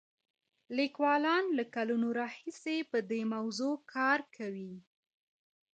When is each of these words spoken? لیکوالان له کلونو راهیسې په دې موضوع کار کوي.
لیکوالان 0.77 1.43
له 1.57 1.63
کلونو 1.75 2.07
راهیسې 2.21 2.77
په 2.91 2.97
دې 3.09 3.21
موضوع 3.33 3.75
کار 3.95 4.19
کوي. 4.35 4.73